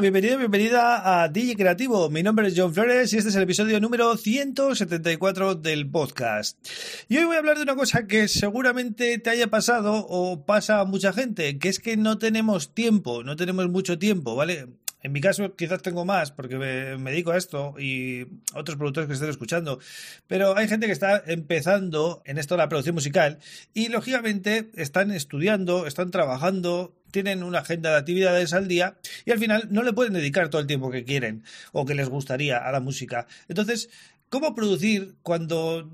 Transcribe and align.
Bienvenido, 0.00 0.36
bienvenida 0.36 1.22
a 1.22 1.28
DJ 1.28 1.56
Creativo. 1.56 2.10
Mi 2.10 2.22
nombre 2.22 2.48
es 2.48 2.54
John 2.54 2.74
Flores 2.74 3.14
y 3.14 3.16
este 3.16 3.30
es 3.30 3.36
el 3.36 3.44
episodio 3.44 3.80
número 3.80 4.14
174 4.18 5.54
del 5.54 5.88
podcast. 5.88 6.58
Y 7.08 7.16
hoy 7.16 7.24
voy 7.24 7.36
a 7.36 7.38
hablar 7.38 7.56
de 7.56 7.62
una 7.62 7.76
cosa 7.76 8.06
que 8.06 8.28
seguramente 8.28 9.16
te 9.18 9.30
haya 9.30 9.46
pasado 9.46 10.04
o 10.06 10.44
pasa 10.44 10.80
a 10.80 10.84
mucha 10.84 11.14
gente, 11.14 11.58
que 11.58 11.70
es 11.70 11.78
que 11.78 11.96
no 11.96 12.18
tenemos 12.18 12.74
tiempo, 12.74 13.24
no 13.24 13.36
tenemos 13.36 13.70
mucho 13.70 13.98
tiempo, 13.98 14.36
¿vale? 14.36 14.66
En 15.06 15.12
mi 15.12 15.20
caso 15.20 15.54
quizás 15.54 15.82
tengo 15.82 16.04
más 16.04 16.32
porque 16.32 16.56
me, 16.56 17.12
dedico 17.12 17.30
a 17.30 17.36
esto 17.36 17.76
y 17.78 18.26
otros 18.54 18.76
productores 18.76 19.06
que 19.06 19.14
estén 19.14 19.30
escuchando, 19.30 19.78
pero 20.26 20.56
hay 20.56 20.66
gente 20.66 20.86
que 20.86 20.92
está 20.92 21.22
empezando 21.28 22.22
en 22.24 22.38
esto 22.38 22.54
de 22.54 22.58
la 22.58 22.68
producción 22.68 22.96
musical 22.96 23.38
y 23.72 23.86
lógicamente 23.86 24.68
están 24.74 25.12
estudiando, 25.12 25.86
están 25.86 26.10
trabajando, 26.10 26.92
tienen 27.12 27.44
una 27.44 27.60
agenda 27.60 27.90
de 27.90 27.98
actividades 27.98 28.52
al 28.52 28.66
día 28.66 28.96
y 29.24 29.30
al 29.30 29.38
final 29.38 29.68
no 29.70 29.84
le 29.84 29.92
pueden 29.92 30.12
dedicar 30.12 30.48
todo 30.48 30.60
el 30.60 30.66
tiempo 30.66 30.90
que 30.90 31.04
quieren 31.04 31.44
o 31.70 31.86
que 31.86 31.94
les 31.94 32.08
gustaría 32.08 32.58
a 32.58 32.72
la 32.72 32.80
música. 32.80 33.28
Entonces, 33.46 33.90
¿cómo 34.28 34.56
producir 34.56 35.14
cuando 35.22 35.88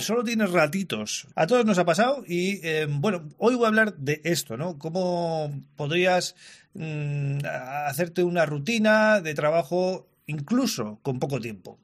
solo 0.00 0.24
tienes 0.24 0.50
ratitos. 0.50 1.28
A 1.34 1.46
todos 1.46 1.64
nos 1.64 1.78
ha 1.78 1.84
pasado 1.84 2.24
y 2.26 2.66
eh, 2.66 2.86
bueno, 2.88 3.28
hoy 3.38 3.54
voy 3.54 3.64
a 3.64 3.68
hablar 3.68 3.96
de 3.96 4.20
esto, 4.24 4.56
¿no? 4.56 4.78
Cómo 4.78 5.52
podrías 5.76 6.34
mm, 6.78 7.38
hacerte 7.86 8.22
una 8.22 8.46
rutina 8.46 9.20
de 9.20 9.34
trabajo 9.34 10.08
incluso 10.26 11.00
con 11.02 11.18
poco 11.18 11.40
tiempo. 11.40 11.78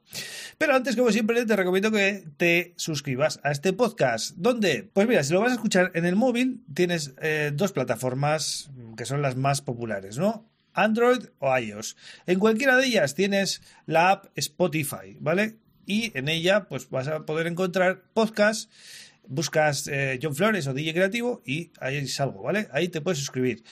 Pero 0.59 0.75
antes, 0.75 0.97
como 0.97 1.11
siempre, 1.11 1.47
te 1.47 1.57
recomiendo 1.57 1.91
que 1.91 2.25
te 2.37 2.75
suscribas 2.77 3.41
a 3.43 3.51
este 3.51 3.73
podcast. 3.73 4.37
¿Dónde? 4.37 4.91
Pues 4.93 5.09
mira, 5.09 5.25
si 5.25 5.33
lo 5.33 5.41
vas 5.41 5.53
a 5.53 5.55
escuchar 5.55 5.91
en 5.95 6.05
el 6.05 6.15
móvil, 6.15 6.63
tienes 6.73 7.15
eh, 7.23 7.53
dos 7.55 7.73
plataformas 7.73 8.71
que 8.97 9.07
son 9.07 9.23
las 9.23 9.37
más 9.37 9.63
populares, 9.63 10.19
¿no? 10.19 10.49
Android 10.75 11.27
o 11.39 11.57
iOS. 11.57 11.97
En 12.27 12.39
cualquiera 12.39 12.77
de 12.77 12.87
ellas 12.87 13.15
tienes 13.15 13.63
la 13.87 14.11
app 14.11 14.27
Spotify, 14.37 15.17
¿vale? 15.21 15.57
y 15.87 16.17
en 16.17 16.29
ella 16.29 16.67
pues 16.69 16.89
vas 16.91 17.09
a 17.09 17.27
poder 17.27 17.47
encontrar 17.47 18.03
podcasts 18.13 18.69
buscas 19.27 19.89
eh, 19.89 20.19
John 20.23 20.35
Flores 20.35 20.67
o 20.67 20.75
DJ 20.75 20.93
Creativo 20.93 21.43
y 21.47 21.71
ahí 21.81 22.07
salgo, 22.09 22.43
¿vale? 22.43 22.69
Ahí 22.73 22.89
te 22.89 23.01
puedes 23.01 23.19
suscribir. 23.19 23.65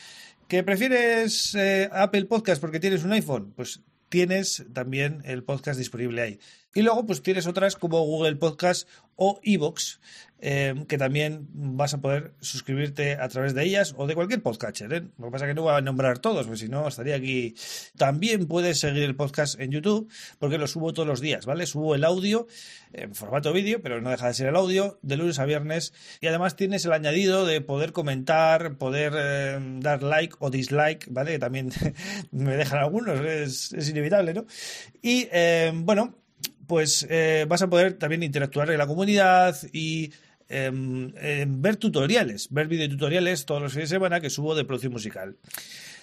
¿Que 0.52 0.62
prefieres 0.62 1.54
eh, 1.54 1.88
Apple 1.90 2.26
Podcast 2.26 2.60
porque 2.60 2.78
tienes 2.78 3.04
un 3.04 3.12
iPhone? 3.12 3.54
Pues 3.56 3.80
tienes 4.10 4.66
también 4.74 5.22
el 5.24 5.44
podcast 5.44 5.78
disponible 5.78 6.20
ahí. 6.20 6.40
Y 6.74 6.82
luego, 6.82 7.06
pues 7.06 7.22
tienes 7.22 7.46
otras 7.46 7.76
como 7.76 8.00
Google 8.00 8.36
Podcast 8.36 8.88
o 9.16 9.40
Evox, 9.42 10.00
Em, 10.44 10.86
que 10.86 10.98
también 10.98 11.46
vas 11.52 11.94
a 11.94 12.00
poder 12.00 12.34
suscribirte 12.40 13.12
a 13.12 13.28
través 13.28 13.54
de 13.54 13.62
ellas 13.62 13.94
o 13.96 14.08
de 14.08 14.16
cualquier 14.16 14.42
podcatcher. 14.42 14.92
¿eh? 14.92 15.02
Lo 15.16 15.26
que 15.26 15.30
pasa 15.30 15.44
es 15.44 15.50
que 15.50 15.54
no 15.54 15.62
voy 15.62 15.72
a 15.72 15.80
nombrar 15.80 16.18
todos, 16.18 16.46
porque 16.46 16.58
si 16.58 16.68
no 16.68 16.88
estaría 16.88 17.14
aquí. 17.14 17.54
También 17.96 18.48
puedes 18.48 18.80
seguir 18.80 19.04
el 19.04 19.14
podcast 19.14 19.60
en 19.60 19.70
YouTube, 19.70 20.10
porque 20.40 20.58
lo 20.58 20.66
subo 20.66 20.92
todos 20.92 21.06
los 21.06 21.20
días, 21.20 21.46
¿vale? 21.46 21.64
Subo 21.64 21.94
el 21.94 22.02
audio 22.02 22.48
en 22.92 23.14
formato 23.14 23.52
vídeo, 23.52 23.82
pero 23.82 24.00
no 24.00 24.10
deja 24.10 24.26
de 24.26 24.34
ser 24.34 24.48
el 24.48 24.56
audio, 24.56 24.98
de 25.02 25.16
lunes 25.16 25.38
a 25.38 25.44
viernes. 25.44 25.92
Y 26.20 26.26
además 26.26 26.56
tienes 26.56 26.84
el 26.86 26.92
añadido 26.92 27.46
de 27.46 27.60
poder 27.60 27.92
comentar, 27.92 28.78
poder 28.78 29.12
em, 29.14 29.78
dar 29.78 30.02
like 30.02 30.34
o 30.40 30.50
dislike, 30.50 31.06
¿vale? 31.08 31.34
Que 31.34 31.38
también 31.38 31.70
me 32.32 32.56
dejan 32.56 32.80
algunos, 32.80 33.20
es, 33.20 33.72
es 33.74 33.88
inevitable, 33.88 34.34
¿no? 34.34 34.46
Y 35.02 35.28
em, 35.30 35.86
bueno, 35.86 36.16
pues 36.72 37.06
eh, 37.10 37.44
vas 37.46 37.60
a 37.60 37.68
poder 37.68 37.98
también 37.98 38.22
interactuar 38.22 38.70
en 38.70 38.78
la 38.78 38.86
comunidad 38.86 39.54
y 39.74 40.10
Em, 40.52 41.14
em, 41.16 41.62
ver 41.62 41.76
tutoriales, 41.76 42.48
ver 42.50 42.68
videotutoriales 42.68 43.46
todos 43.46 43.62
los 43.62 43.72
fines 43.72 43.88
de 43.88 43.96
semana 43.96 44.20
que 44.20 44.28
subo 44.28 44.54
de 44.54 44.66
producción 44.66 44.92
musical. 44.92 45.38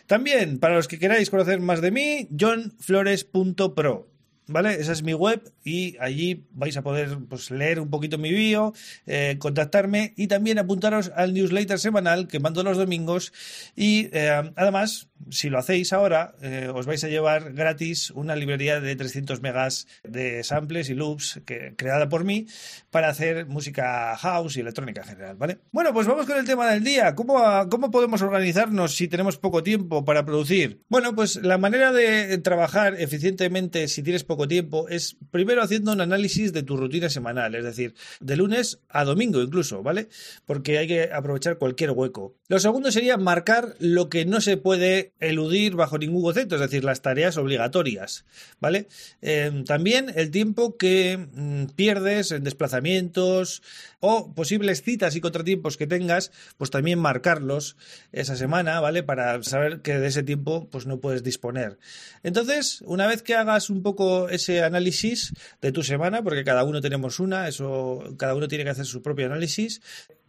También, 0.08 0.58
para 0.58 0.74
los 0.74 0.88
que 0.88 0.98
queráis 0.98 1.30
conocer 1.30 1.60
más 1.60 1.82
de 1.82 1.92
mí, 1.92 2.28
johnflores.pro. 2.32 4.10
¿Vale? 4.48 4.74
Esa 4.74 4.94
es 4.94 5.04
mi 5.04 5.14
web 5.14 5.54
y 5.64 5.96
allí 6.00 6.48
vais 6.50 6.76
a 6.76 6.82
poder 6.82 7.20
pues, 7.30 7.52
leer 7.52 7.80
un 7.80 7.92
poquito 7.92 8.18
mi 8.18 8.32
bio, 8.32 8.74
eh, 9.06 9.36
contactarme 9.38 10.16
y 10.18 10.26
también 10.26 10.58
apuntaros 10.58 11.12
al 11.16 11.36
newsletter 11.36 11.78
semanal 11.78 12.28
que 12.28 12.40
mando 12.40 12.64
los 12.64 12.76
domingos 12.76 13.32
y 13.76 14.10
eh, 14.12 14.52
además 14.56 15.09
si 15.30 15.50
lo 15.50 15.60
hacéis 15.60 15.94
ahora, 15.94 16.36
eh, 16.42 16.70
os 16.74 16.86
vais 16.86 17.04
a 17.04 17.08
llevar 17.08 17.54
gratis 17.54 18.12
una 18.12 18.36
librería 18.36 18.80
de 18.80 18.96
300 18.96 19.42
megas 19.42 19.88
de 20.04 20.44
samples 20.44 20.90
y 20.90 20.96
loops 20.96 21.42
creada 21.76 22.10
por 22.10 22.24
mí 22.24 22.48
para 22.90 23.10
hacer 23.10 23.46
música 23.46 24.16
house 24.18 24.58
y 24.58 24.62
electrónica 24.62 25.02
en 25.02 25.08
general, 25.08 25.36
¿vale? 25.36 25.60
Bueno, 25.72 25.94
pues 25.94 26.08
vamos 26.08 26.26
con 26.26 26.38
el 26.38 26.46
tema 26.46 26.72
del 26.72 26.84
día. 26.84 27.16
¿Cómo, 27.16 27.40
¿Cómo 27.70 27.92
podemos 27.92 28.22
organizarnos 28.22 28.96
si 28.96 29.08
tenemos 29.08 29.38
poco 29.38 29.64
tiempo 29.64 30.06
para 30.06 30.26
producir? 30.26 30.82
Bueno, 30.90 31.16
pues 31.16 31.36
la 31.38 31.58
manera 31.58 31.92
de 31.92 32.38
trabajar 32.40 32.96
eficientemente 33.00 33.88
si 33.88 34.04
tienes 34.04 34.24
poco 34.24 34.48
tiempo 34.48 34.88
es 34.90 35.18
primero 35.32 35.62
haciendo 35.62 35.92
un 35.92 36.02
análisis 36.02 36.54
de 36.54 36.64
tu 36.64 36.78
rutina 36.78 37.10
semanal, 37.10 37.56
es 37.56 37.64
decir, 37.64 37.94
de 38.20 38.38
lunes 38.38 38.80
a 38.90 39.04
domingo 39.04 39.42
incluso, 39.42 39.84
¿vale? 39.84 40.10
Porque 40.46 40.78
hay 40.78 40.88
que 40.88 41.10
aprovechar 41.12 41.58
cualquier 41.58 41.92
hueco. 41.92 42.36
Lo 42.48 42.60
segundo 42.60 42.92
sería 42.92 43.18
marcar 43.18 43.76
lo 43.80 44.10
que 44.10 44.26
no 44.26 44.42
se 44.42 44.58
puede 44.58 45.09
eludir 45.20 45.76
bajo 45.76 45.98
ningún 45.98 46.24
concepto, 46.24 46.56
es 46.56 46.62
decir, 46.62 46.84
las 46.84 47.02
tareas 47.02 47.38
obligatorias, 47.38 48.26
¿vale? 48.60 48.88
Em, 49.22 49.64
también 49.64 50.12
el 50.16 50.32
tiempo 50.32 50.78
que 50.78 51.18
mm, 51.18 51.66
pierdes 51.76 52.32
en 52.32 52.44
desplazamientos 52.44 53.62
o 54.00 54.34
posibles 54.34 54.82
citas 54.82 55.16
y 55.16 55.22
contratiempos 55.22 55.78
que 55.78 55.88
tengas, 55.88 56.32
pues 56.58 56.70
también 56.72 57.00
marcarlos 57.00 57.76
esa 58.12 58.36
semana, 58.36 58.80
¿vale? 58.80 59.04
Para 59.04 59.42
saber 59.44 59.82
que 59.82 60.00
de 60.00 60.08
ese 60.08 60.24
tiempo 60.24 60.68
pues 60.70 60.86
no 60.86 61.00
puedes 61.00 61.24
disponer. 61.24 61.78
Entonces, 62.24 62.82
una 62.86 63.08
vez 63.08 63.22
que 63.22 63.36
hagas 63.36 63.70
un 63.70 63.84
poco 63.84 64.30
ese 64.30 64.64
análisis 64.64 65.34
de 65.62 65.72
tu 65.72 65.84
semana, 65.84 66.24
porque 66.24 66.44
cada 66.44 66.64
uno 66.64 66.82
tenemos 66.82 67.20
una, 67.20 67.48
eso 67.48 68.04
cada 68.18 68.36
uno 68.36 68.48
tiene 68.48 68.64
que 68.64 68.70
hacer 68.72 68.86
su 68.86 69.02
propio 69.02 69.26
análisis, 69.26 69.82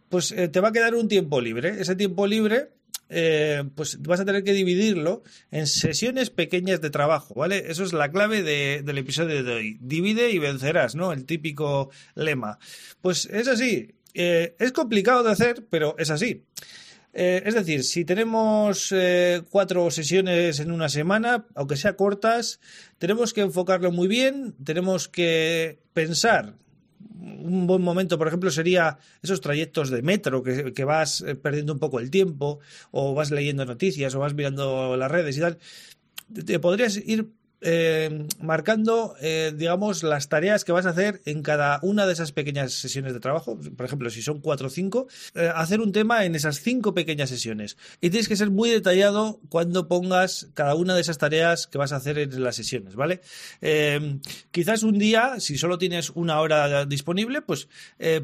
pues 0.09 0.31
eh, 0.33 0.49
te 0.49 0.59
va 0.59 0.69
a 0.69 0.71
quedar 0.71 0.93
un 0.93 1.07
tiempo 1.07 1.39
libre. 1.41 1.81
Ese 1.81 1.95
tiempo 1.95 2.27
libre 2.27 2.69
eh, 3.13 3.63
pues 3.75 4.01
vas 4.01 4.21
a 4.21 4.25
tener 4.25 4.43
que 4.43 4.53
dividirlo 4.53 5.23
en 5.51 5.67
sesiones 5.67 6.29
pequeñas 6.29 6.79
de 6.79 6.89
trabajo, 6.89 7.33
¿vale? 7.35 7.65
Eso 7.67 7.83
es 7.83 7.91
la 7.91 8.09
clave 8.09 8.41
del 8.41 8.97
episodio 8.97 9.43
de 9.43 9.53
hoy. 9.53 9.77
Divide 9.81 10.31
y 10.31 10.39
vencerás, 10.39 10.95
¿no? 10.95 11.11
El 11.11 11.25
típico 11.25 11.91
lema. 12.15 12.57
Pues 13.01 13.25
es 13.25 13.49
así. 13.49 13.95
Eh, 14.13 14.55
es 14.59 14.71
complicado 14.71 15.23
de 15.23 15.31
hacer, 15.31 15.65
pero 15.69 15.95
es 15.97 16.09
así. 16.09 16.45
Eh, 17.13 17.43
es 17.45 17.53
decir, 17.53 17.83
si 17.83 18.05
tenemos 18.05 18.93
cuatro 19.49 19.91
sesiones 19.91 20.61
en 20.61 20.71
una 20.71 20.87
semana, 20.87 21.45
aunque 21.53 21.75
sea 21.75 21.97
cortas, 21.97 22.61
tenemos 22.97 23.33
que 23.33 23.41
enfocarlo 23.41 23.91
muy 23.91 24.07
bien, 24.07 24.55
tenemos 24.63 25.09
que 25.09 25.79
pensar 25.93 26.55
un 27.19 27.67
buen 27.67 27.81
momento, 27.81 28.17
por 28.17 28.27
ejemplo, 28.27 28.51
sería 28.51 28.97
esos 29.21 29.41
trayectos 29.41 29.89
de 29.89 30.01
metro 30.01 30.43
que, 30.43 30.83
vas 30.83 31.21
eh, 31.21 31.35
perdiendo 31.35 31.73
un 31.73 31.79
poco 31.79 31.99
el 31.99 32.09
tiempo, 32.09 32.59
o 32.91 33.13
vas 33.13 33.31
leyendo 33.31 33.65
noticias, 33.65 34.15
o 34.15 34.19
vas 34.19 34.33
mirando 34.33 34.95
las 34.97 35.11
redes 35.11 35.37
y 35.37 35.41
tal. 35.41 35.57
Te 36.45 36.59
podrías 36.59 36.97
ir 36.97 37.29
eh, 37.63 38.25
marcando, 38.39 39.15
eh, 39.21 39.53
digamos, 39.55 40.01
las 40.01 40.29
tareas 40.29 40.65
que 40.65 40.71
vas 40.71 40.87
a 40.87 40.89
hacer 40.89 41.21
en 41.25 41.43
cada 41.43 41.79
una 41.83 42.07
de 42.07 42.13
esas 42.13 42.31
pequeñas 42.31 42.73
sesiones 42.73 43.13
de 43.13 43.19
trabajo. 43.19 43.59
Por 43.77 43.85
ejemplo, 43.85 44.09
si 44.09 44.23
son 44.23 44.41
cuatro 44.41 44.67
o 44.67 44.69
cinco, 44.71 45.07
eh, 45.35 45.51
hacer 45.53 45.79
un 45.79 45.91
tema 45.91 46.25
en 46.25 46.33
esas 46.33 46.61
cinco 46.61 46.95
pequeñas 46.95 47.29
sesiones. 47.29 47.77
Y 48.01 48.09
tienes 48.09 48.27
que 48.27 48.35
ser 48.35 48.49
muy 48.49 48.71
detallado 48.71 49.39
cuando 49.49 49.87
pongas 49.87 50.49
cada 50.55 50.73
una 50.73 50.95
de 50.95 51.01
esas 51.01 51.19
tareas 51.19 51.67
que 51.67 51.77
vas 51.77 51.91
a 51.91 51.97
hacer 51.97 52.17
en 52.17 52.43
las 52.43 52.55
sesiones, 52.55 52.95
¿vale? 52.95 53.21
quizás 54.51 54.83
un 54.83 54.97
día, 54.97 55.39
si 55.39 55.57
solo 55.57 55.77
tienes 55.77 56.09
una 56.11 56.39
hora 56.39 56.85
disponible, 56.85 57.41
pues 57.41 57.67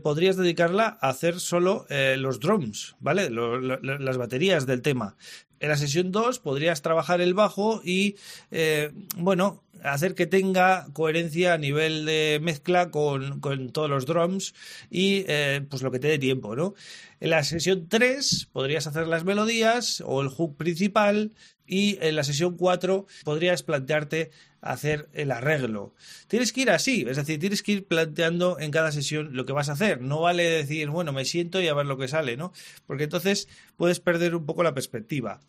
podrías 0.02 0.36
dedicarla 0.36 0.98
a 1.02 1.10
hacer 1.10 1.40
solo 1.40 1.86
los 1.90 2.40
drums, 2.40 2.96
¿vale? 3.00 3.30
las 3.30 4.18
baterías 4.18 4.66
del 4.66 4.82
tema 4.82 5.16
en 5.60 5.70
la 5.70 5.78
sesión 5.78 6.12
2 6.12 6.40
podrías 6.40 6.82
trabajar 6.82 7.22
el 7.22 7.34
bajo 7.34 7.82
y, 7.84 8.16
bueno, 9.28 9.62
hacer 9.84 10.16
que 10.16 10.26
tenga 10.26 10.88
coherencia 10.94 11.54
a 11.54 11.58
nivel 11.58 12.06
de 12.06 12.40
mezcla 12.42 12.92
con, 12.92 13.42
todos 13.74 13.90
los 13.90 14.06
drums 14.06 14.54
y, 14.90 15.26
eh, 15.28 15.66
pues, 15.70 15.82
lo 15.82 15.92
que 15.92 16.00
te 16.00 16.08
dé 16.08 16.18
tiempo, 16.18 16.56
¿no? 16.56 16.76
En 17.20 17.32
la 17.32 17.44
sesión 17.44 17.90
3 17.90 18.48
podrías 18.54 18.88
hacer 18.88 19.06
las 19.06 19.26
melodías 19.26 20.02
o 20.06 20.22
el 20.22 20.30
hook 20.30 20.56
principal 20.56 21.34
y 21.66 21.98
en 22.00 22.16
la 22.16 22.24
sesión 22.24 22.56
4 22.56 23.06
podrías 23.26 23.64
plantearte 23.64 24.32
hacer 24.72 25.10
el 25.14 25.32
arreglo. 25.32 25.94
Tienes 26.28 26.52
que 26.52 26.62
ir 26.62 26.72
así, 26.72 27.06
es 27.08 27.18
decir, 27.18 27.40
tienes 27.40 27.64
que 27.64 27.72
ir 27.74 27.88
planteando 27.88 28.60
en 28.60 28.72
cada 28.72 28.92
sesión 28.92 29.36
lo 29.36 29.46
que 29.46 29.54
vas 29.54 29.70
a 29.70 29.74
hacer. 29.74 30.02
No 30.02 30.22
vale 30.22 30.44
decir, 30.44 30.90
bueno, 30.90 31.14
me 31.14 31.26
siento 31.26 31.62
y 31.62 31.68
a 31.68 31.74
ver 31.74 31.86
lo 31.86 31.98
que 31.98 32.08
sale, 32.08 32.38
¿no? 32.38 32.54
Porque 32.86 33.06
entonces 33.06 33.48
puedes 33.78 34.00
perder 34.00 34.36
un 34.36 34.46
poco 34.46 34.64
la 34.64 34.74
perspectiva. 34.74 35.40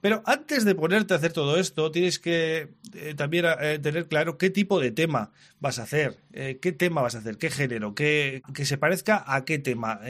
Pero 0.00 0.22
antes 0.26 0.64
de 0.64 0.74
ponerte 0.74 1.14
a 1.14 1.16
hacer 1.16 1.32
todo 1.32 1.58
esto, 1.58 1.90
tienes 1.90 2.18
que 2.18 2.68
eh, 2.94 3.14
también 3.16 3.46
eh, 3.60 3.78
tener 3.78 4.06
claro 4.06 4.38
qué 4.38 4.50
tipo 4.50 4.80
de 4.80 4.90
tema 4.90 5.32
vas 5.60 5.78
a 5.78 5.82
hacer, 5.84 6.18
eh, 6.32 6.58
qué 6.60 6.72
tema 6.72 7.02
vas 7.02 7.14
a 7.14 7.18
hacer, 7.18 7.36
qué 7.38 7.50
género, 7.50 7.94
qué, 7.94 8.42
que 8.54 8.64
se 8.64 8.78
parezca 8.78 9.24
a 9.26 9.44
qué 9.44 9.58
tema. 9.58 10.00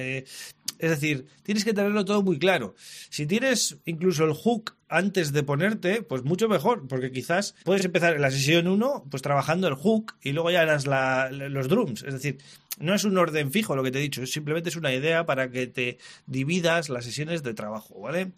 Es 0.79 0.91
decir, 0.91 1.27
tienes 1.43 1.65
que 1.65 1.75
tenerlo 1.75 2.05
todo 2.05 2.23
muy 2.23 2.39
claro. 2.39 2.75
Si 3.11 3.27
tienes 3.27 3.79
incluso 3.85 4.25
el 4.25 4.33
hook 4.33 4.77
antes 4.89 5.33
de 5.33 5.43
ponerte, 5.43 6.03
pues 6.03 6.25
mucho 6.25 6.49
mejor, 6.49 6.87
porque 6.89 7.11
quizás 7.11 7.55
puedes 7.65 7.85
empezar 7.85 8.15
en 8.15 8.23
la 8.23 8.31
sesión 8.31 8.69
1 8.69 9.07
pues 9.11 9.23
trabajando 9.23 9.69
el 9.69 9.75
hook 9.75 10.15
y 10.23 10.33
luego 10.33 10.51
ya 10.51 10.63
harás 10.63 10.87
los 11.31 11.69
drums. 11.69 12.03
Es 12.03 12.15
decir, 12.15 12.39
no 12.79 12.95
es 12.95 13.05
un 13.05 13.19
orden 13.19 13.53
fijo 13.53 13.77
lo 13.77 13.83
que 13.83 13.91
te 13.91 13.99
he 13.99 14.03
dicho, 14.03 14.25
simplemente 14.27 14.71
es 14.71 14.77
una 14.77 14.93
idea 14.95 15.27
para 15.27 15.51
que 15.51 15.67
te 15.67 15.99
dividas 16.27 16.89
las 16.89 17.05
sesiones 17.05 17.43
de 17.43 17.55
trabajo, 17.55 18.01
¿vale? 18.01 18.33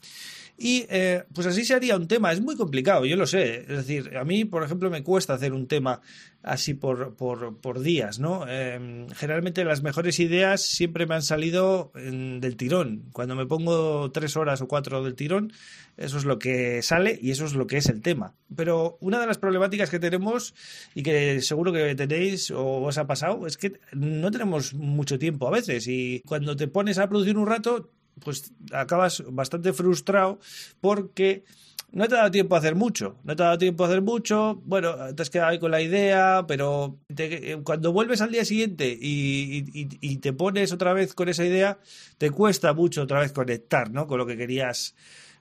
Y 0.62 0.85
eh, 0.91 1.25
pues 1.33 1.47
así 1.47 1.65
se 1.65 1.73
haría 1.73 1.97
un 1.97 2.07
tema. 2.07 2.31
Es 2.31 2.43
muy 2.43 2.55
complicado, 2.55 3.07
yo 3.07 3.17
lo 3.17 3.27
sé. 3.27 3.61
Es 3.62 3.79
decir, 3.79 4.15
a 4.19 4.25
mí, 4.25 4.45
por 4.45 4.62
ejemplo, 4.62 4.91
me 4.91 5.03
cuesta 5.03 5.33
hacer 5.33 5.55
un 5.55 5.67
tema 5.67 6.03
así 6.43 6.75
por, 6.75 7.17
por, 7.17 7.81
días, 7.81 8.19
¿no? 8.19 8.47
Em, 8.47 9.09
generalmente 9.09 9.65
las 9.65 9.83
mejores 9.83 10.21
ideas 10.21 10.61
siempre 10.61 11.07
me 11.07 11.15
han 11.15 11.23
salido 11.23 11.93
del 11.95 12.57
tirón. 12.59 13.05
Cuando 13.15 13.37
me 13.37 13.47
pongo 13.47 14.11
tres 14.12 14.37
horas 14.37 14.61
o 14.61 14.69
cuatro 14.69 15.03
del 15.03 15.15
tirón, 15.15 15.51
eso 15.97 16.19
es 16.19 16.27
lo 16.27 16.39
que 16.39 16.83
sale 16.83 17.19
y 17.23 17.31
eso 17.31 17.47
es 17.47 17.55
lo 17.55 17.67
que 17.67 17.79
es 17.79 17.89
el 17.89 18.03
tema. 18.03 18.35
Pero 18.55 18.99
una 19.01 19.19
de 19.19 19.27
las 19.27 19.39
problemáticas 19.39 19.89
que 19.89 19.99
tenemos 19.99 20.55
y 20.95 21.03
que 21.03 21.41
seguro 21.41 21.73
que 21.73 21.95
tenéis 21.95 22.51
o 22.51 22.83
os 22.83 22.99
ha 22.99 23.07
pasado 23.07 23.47
es 23.47 23.57
que 23.57 23.81
no 23.93 24.31
tenemos 24.31 24.75
mucho 24.75 25.19
tiempo 25.19 25.49
a 25.49 25.53
veces 25.53 25.87
y 25.89 26.21
cuando 26.27 26.55
te 26.55 26.69
pones 26.69 26.99
a 26.99 27.09
producir 27.09 27.39
un 27.39 27.47
rato 27.47 27.91
pues 28.25 28.52
acabas 28.72 29.22
bastante 29.28 29.72
frustrado 29.72 30.38
porque 30.81 31.44
no 31.93 32.06
te 32.06 32.14
ha 32.14 32.19
dado 32.19 32.31
tiempo 32.31 32.55
a 32.55 32.58
hacer 32.58 32.75
mucho, 32.75 33.17
no 33.25 33.34
te 33.34 33.43
ha 33.43 33.46
dado 33.46 33.58
tiempo 33.58 33.84
a 33.84 33.88
hacer 33.88 34.02
mucho, 34.02 34.61
bueno, 34.64 34.94
te 35.14 35.22
has 35.22 35.31
quedado 35.31 35.50
ahí 35.50 35.58
con 35.58 35.70
la 35.70 35.81
idea, 35.81 36.44
pero 36.46 36.99
cuando 37.64 37.93
vuelves 37.93 38.20
al 38.20 38.31
día 38.31 38.44
siguiente 38.44 38.96
y, 39.00 40.17
te 40.19 40.32
pones 40.32 40.72
otra 40.72 40.93
vez 40.93 41.14
con 41.14 41.28
esa 41.28 41.44
idea, 41.44 41.78
te 42.19 42.31
cuesta 42.31 42.72
mucho 42.75 43.02
otra 43.02 43.20
vez 43.20 43.32
conectar, 43.32 43.90
¿no? 43.90 44.06
Con 44.06 44.19
lo 44.19 44.26
que 44.26 44.37
querías 44.37 44.94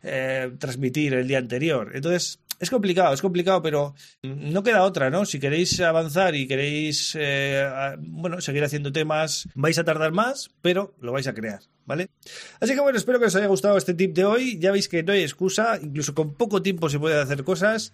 eh, 0.04 0.52
transmitir 0.60 1.14
el 1.14 1.28
día 1.28 1.38
anterior. 1.38 1.92
Entonces, 1.94 2.40
es 2.60 2.70
complicado, 2.70 3.14
es 3.14 3.22
complicado, 3.22 3.62
pero 3.62 3.96
no 4.22 4.64
queda 4.64 4.84
otra, 4.84 5.10
¿no? 5.10 5.26
Si 5.26 5.40
queréis 5.40 5.80
avanzar 5.80 6.36
y 6.36 6.46
queréis, 6.46 7.16
eh, 7.18 7.66
bueno, 8.00 8.42
seguir 8.42 8.64
haciendo 8.66 8.92
temas, 8.92 9.48
vais 9.56 9.80
a 9.80 9.86
tardar 9.86 10.12
más, 10.12 10.52
pero 10.62 10.94
lo 11.00 11.14
vais 11.14 11.28
a 11.28 11.34
crear, 11.34 11.62
¿vale? 11.86 12.10
Así 12.60 12.74
que 12.74 12.82
bueno, 12.82 12.98
espero 12.98 13.18
que 13.18 13.28
os 13.28 13.36
haya 13.38 13.48
gustado 13.48 13.78
este 13.78 13.94
tip 13.94 14.14
de 14.14 14.26
hoy. 14.26 14.60
Ya 14.60 14.74
veis 14.74 14.90
que 14.90 15.04
no 15.04 15.14
hay 15.14 15.22
excusa, 15.22 15.80
incluso 15.82 16.14
con 16.14 16.34
poco 16.34 16.62
tiempo 16.62 16.90
se 16.90 17.00
puede 17.00 17.18
hacer 17.22 17.46
cosas 17.46 17.94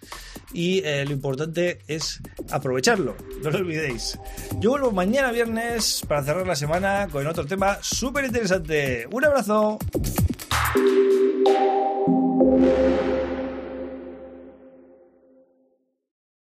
y 0.52 0.80
eh, 0.84 1.06
lo 1.06 1.12
importante 1.12 1.82
es 1.88 2.20
aprovecharlo, 2.50 3.16
no 3.44 3.52
lo 3.52 3.60
olvidéis. 3.60 4.18
Yo 4.60 4.72
vuelvo 4.72 4.92
mañana 4.92 5.32
viernes 5.32 6.02
para 6.08 6.24
cerrar 6.24 6.48
la 6.48 6.56
semana 6.56 7.08
con 7.12 7.28
otro 7.28 7.46
tema 7.46 7.78
súper 7.82 8.26
interesante. 8.26 9.08
Un 9.12 9.26
abrazo. 9.26 9.78
Thank 12.56 12.78
you. 12.80 12.95